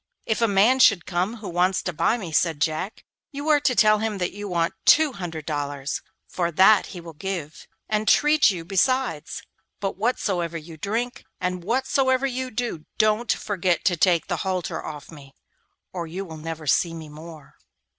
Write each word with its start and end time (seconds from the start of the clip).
'If 0.25 0.41
a 0.41 0.47
man 0.47 0.79
should 0.79 1.05
come 1.05 1.35
who 1.35 1.47
wants 1.47 1.83
to 1.83 1.93
buy 1.93 2.17
me,' 2.17 2.31
said 2.31 2.59
Jack, 2.59 3.05
'you 3.31 3.47
are 3.49 3.59
to 3.59 3.75
tell 3.75 3.99
him 3.99 4.17
that 4.17 4.31
you 4.31 4.47
want 4.47 4.73
two 4.83 5.13
hundred 5.13 5.45
dollars, 5.45 6.01
for 6.27 6.51
that 6.51 6.87
he 6.87 6.99
will 6.99 7.13
give, 7.13 7.67
and 7.87 8.07
treat 8.07 8.49
you 8.49 8.65
besides; 8.65 9.43
but 9.79 9.97
whatsoever 9.97 10.57
you 10.57 10.75
drink, 10.75 11.23
and 11.39 11.63
whatsoever 11.63 12.25
you 12.25 12.49
do, 12.49 12.85
don't 12.97 13.31
forget 13.31 13.85
to 13.85 13.95
take 13.95 14.25
the 14.25 14.37
halter 14.37 14.83
off 14.83 15.11
me, 15.11 15.35
or 15.93 16.07
you 16.07 16.25
will 16.25 16.37
never 16.37 16.65
see 16.65 16.95
me 16.95 17.07
more. 17.07 17.53